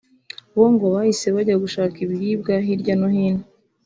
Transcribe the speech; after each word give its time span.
bo 0.55 0.65
ngo 0.73 0.85
bahise 0.93 1.27
bajya 1.35 1.55
gushaka 1.63 1.95
ibiribwa 2.05 2.53
hirya 2.65 2.93
no 2.99 3.07
hino 3.15 3.43